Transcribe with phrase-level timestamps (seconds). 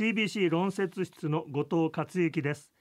[0.00, 2.72] CBC 論説室の後藤克之です。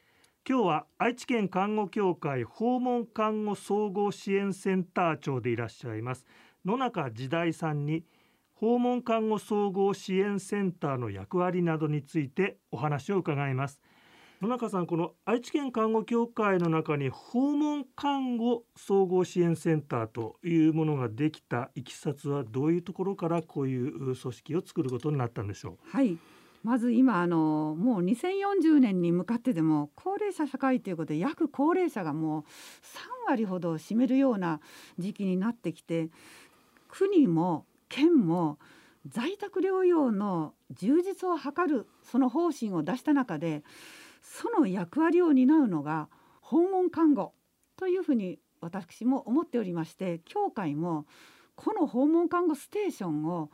[0.48, 6.26] 今日は愛知県看護協会訪問看護総合支援センター長でいらっしゃいます。
[6.64, 8.06] 野中時代さんに
[8.54, 13.82] 訪問看護総合支援センターの役割などについてお話を伺います。
[14.42, 25.90] 野中さんこの愛知県看護協会の中に訪問看護総合支援センターというものができたいきさつはどういうところからこういう組織を作ることになったんでしょう？
[25.90, 26.18] はい。
[26.64, 32.46] まず今あのもう2040年に向かってでも高齢者社会ということで約高齢者がもう3
[33.30, 34.60] 割ほど占めるような
[34.98, 36.10] 時期になってきて
[36.90, 38.60] 国も県も
[39.08, 43.64] 在宅療養の充実を図るその方針を出した中で
[44.22, 46.10] その役割を担うのが
[46.42, 47.34] 訪問看護
[47.78, 51.06] というふうに私も思っておりまして協会も
[51.56, 53.50] この訪問看護ステーションを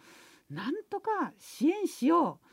[0.50, 2.45] なんとか支援しよう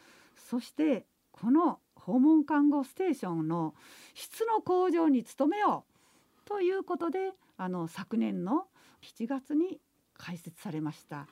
[0.52, 3.74] そしてこの訪問看護ステーションの
[4.12, 5.86] 質の向上に努めよ
[6.44, 8.66] うということであの昨年の
[9.02, 9.80] 7月に
[10.18, 11.26] 開設されました。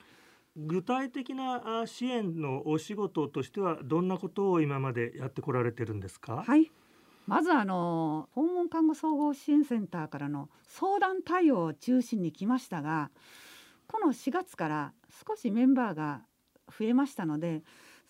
[0.57, 6.43] 具体的な支援のお仕事としてはどんなことを今までやってこられてるんですか？
[6.43, 6.71] はい。
[7.27, 13.11] まずあの訪問看護総合支援センターからの相談対応を中心に来ましたが
[13.85, 14.93] この4月から
[15.27, 16.23] 少しメンバーが
[16.67, 17.61] 増えましたので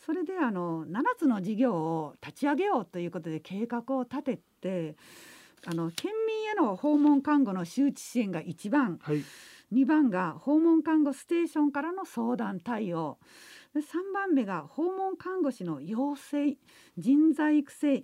[0.06, 4.96] それであの7つの事業を立ち上げようということで計画を立てて
[5.66, 9.24] あの県民への訪問看護の周知支援が1番、はい、
[9.72, 13.20] 2番が訪問看護ステーションからの相談対応。
[13.76, 16.58] 3番目が訪問看護師の養成
[16.98, 18.04] 人材育成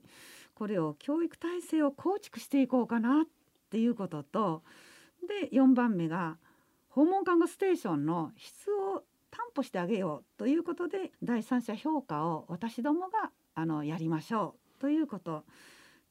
[0.55, 3.25] これを教育体制を構築していこうかなっ
[3.69, 4.63] ていうことと
[5.27, 6.37] で4番目が
[6.87, 9.03] 訪問看護ステーションの質を
[9.37, 15.43] 担保してあげようということで第三者評価を私どもがあのやりましょうということ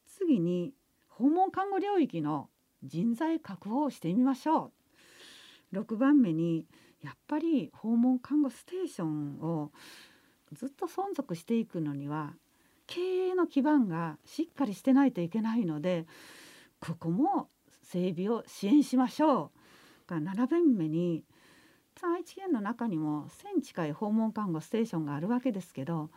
[0.07, 0.73] 次に
[1.09, 2.49] 訪問看護領域の
[2.85, 4.71] 人材確保をしてみましょ
[5.73, 6.67] う6番目に
[7.03, 9.73] やっぱり訪問看護ステーションを
[10.53, 12.35] ずっと存続していくのには
[12.87, 16.07] 経営の基盤がしっかりしてないといけないので
[16.79, 17.49] ここも
[17.83, 19.51] 整備を支援しましょ
[20.09, 20.15] う。
[20.15, 21.25] 7番目に
[22.03, 26.11] 愛知県の中にも1,000近い訪問看護ステーションがあるわけですけど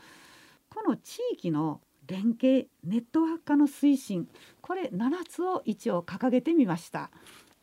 [0.70, 4.28] この地域の連携ネットワーク化の推進
[4.62, 7.12] これ7つを一応掲げてみました。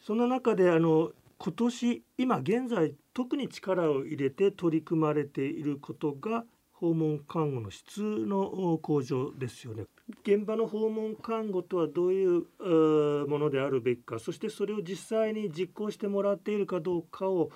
[0.01, 6.45] その中であの今年今現在特に力を入れて取り組まれていることが
[6.79, 9.85] 訪問看護の質の向上ですよね。
[10.23, 17.51] 現場の訪問看護とはどういうものであるべきかそしてそれを実際に実行してもらっているかどうかを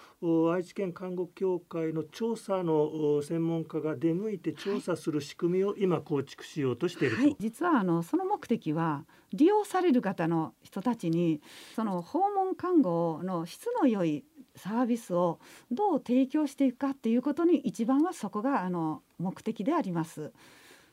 [0.52, 11.40] 愛知県看護協会の調査の専門家が出向いて調査する仕組みを今構築しようとしていると、はい、実はあのその目的は利用される方の人たちに
[11.76, 14.24] その訪問看護の質の良い
[14.56, 15.38] サービスを
[15.70, 20.32] どう提供していくかっていうことに一番はそこがあの目的であります。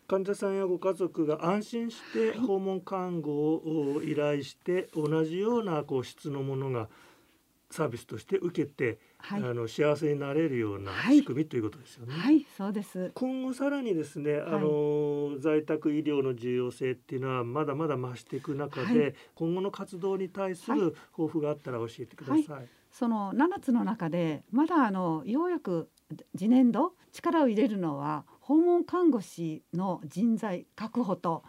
[0.07, 6.87] 患者さんやご家族が安心して訪問看護を依頼して同じようなこう質のものが
[7.69, 12.13] サービスとして受けて、はい、あの幸せになれるような仕組み、はい、ということですよね。
[12.13, 13.11] はい、そうです。
[13.13, 22.67] 今後さらにですね、あの在宅医療の重要性っていうのはまだまだ増していく中で、今後の活動に対する抱負があったら教えてください。
[22.97, 25.91] その7つの中でまだあのようやく
[26.35, 31.43] 次年度力を入れるのは訪問看護師の人材確保と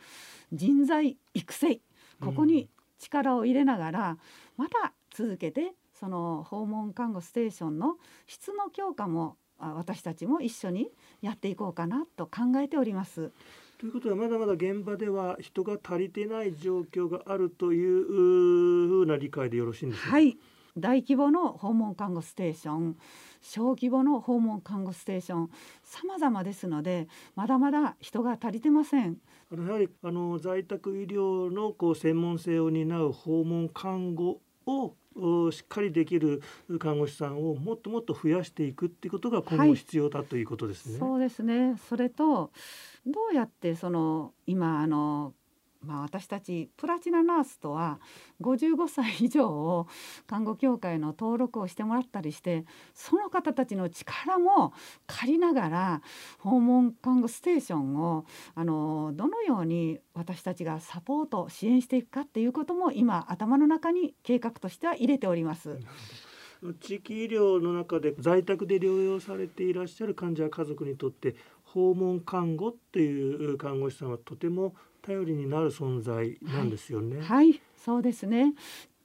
[0.52, 1.80] 人材育成
[2.20, 4.18] ここに力を入れながら、
[4.56, 10.90] また続けてその訪問看護ステーションの質の強化も私たちも一緒に
[11.22, 13.32] やっていこうかなと考えております。
[13.78, 18.04] ということはまだまだ現場では人が足りてない状況があるという
[18.88, 20.10] ふうな理解でよろしいんでしょうか？
[20.10, 20.36] はい
[20.80, 22.96] 大規模の訪問看護ステーション
[23.40, 25.50] 小規模の訪問看護ステーション
[25.84, 29.18] 様々ですのでまだまだ人が足りてません
[29.52, 34.94] あのやはりあの在宅医療のこう専門性を担う訪問看護を
[35.50, 36.42] しっかりできる
[36.78, 40.92] 看護師さんをもっともっと増やしていくっていうことが今後必要だということですね。
[40.92, 41.76] はい、そうですね。
[41.88, 42.52] それと
[43.06, 45.34] どうやってその今あの
[45.80, 48.00] まあ、私たちプラチナナースとは
[48.40, 49.86] 55歳以上を
[50.26, 52.64] 看護協会の登録をしてもらったりして
[52.94, 54.72] その方たちの力も
[55.06, 56.02] 借りながら
[56.38, 65.78] 訪問看護ステーションをあのどのように私たちがサポート支援していくかっていうことも今頭の中に計画としては入れております。
[66.80, 74.74] 地域医療の中で在宅で療養されていらっしゃる患者家族にとって訪問看護っていう看護師さんはとても
[75.08, 77.16] 頼りになる存在なんですよね。
[77.16, 78.54] はい、はい、そうですね。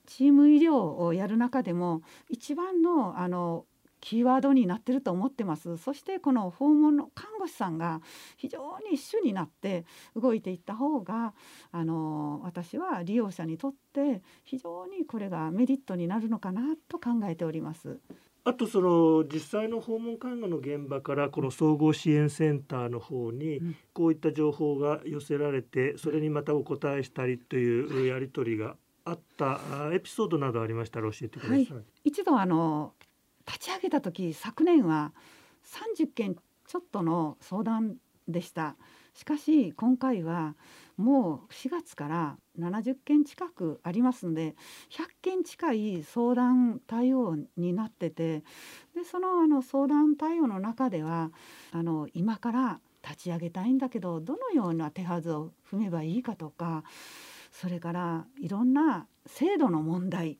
[0.05, 3.65] チーム医療をやる中でも一番のあの
[4.01, 8.01] キーワードになってると思ってますそしてこの訪問の看護師さんが
[8.35, 11.33] 非常に一緒になって動いていった方が
[11.71, 17.97] あの私は利用者にとって非常にこれがメリットになるのかなと考えております。
[18.45, 23.61] あとその実際の訪問看護の現場からこの総合支援センターの方に
[23.93, 28.75] こういった情報が寄せられてそれにまたお答えしたりというやり取りが
[29.05, 29.59] あった
[29.93, 31.65] エピソードなどありましたら教えてください。
[31.65, 32.93] はい、一度あの
[33.47, 35.13] 立ち上げた時昨年は
[35.65, 36.35] 30件
[36.67, 37.95] ちょっとの相談
[38.27, 38.75] でした
[39.13, 40.55] しかし今回は
[40.97, 44.55] もう4月から70件近くありますので
[44.91, 48.43] 100件近い相談対応になってて
[48.95, 51.31] でそのあの相談対応の中では
[51.71, 56.83] あの今から立ち上げたいんだけどどのような手はずを踏めばいいかとか
[57.53, 60.37] それからいろんな制度の問題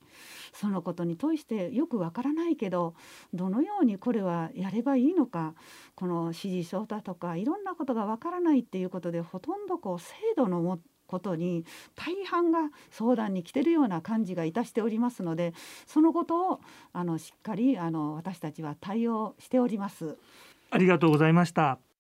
[0.51, 2.95] そのことに対してよくわからないけど
[3.33, 5.54] どのようにこれはやればいいのか
[5.95, 11.65] この指示書だとかいろんなことがわからないっていうことでほとんどこう制度のもことに
[11.95, 15.54] 大半が相談に来てるような感じがいたしておりますので
[15.86, 16.62] そのことを
[16.92, 20.18] あのしっかりあの私たちは対応しております。
[20.71, 21.93] ありがとうございました。